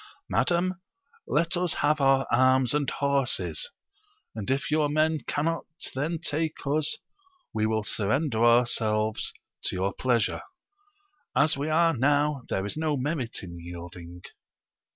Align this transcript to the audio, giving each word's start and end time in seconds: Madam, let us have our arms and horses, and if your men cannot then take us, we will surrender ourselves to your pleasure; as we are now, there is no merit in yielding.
Madam, 0.27 0.81
let 1.27 1.55
us 1.55 1.75
have 1.75 2.01
our 2.01 2.25
arms 2.31 2.73
and 2.73 2.89
horses, 2.89 3.69
and 4.33 4.49
if 4.49 4.71
your 4.71 4.89
men 4.89 5.19
cannot 5.27 5.67
then 5.93 6.17
take 6.17 6.57
us, 6.65 6.97
we 7.53 7.67
will 7.67 7.83
surrender 7.83 8.43
ourselves 8.43 9.31
to 9.63 9.75
your 9.75 9.93
pleasure; 9.93 10.41
as 11.35 11.55
we 11.55 11.69
are 11.69 11.95
now, 11.95 12.41
there 12.49 12.65
is 12.65 12.75
no 12.75 12.97
merit 12.97 13.43
in 13.43 13.59
yielding. 13.59 14.23